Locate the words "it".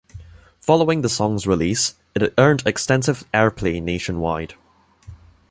2.15-2.33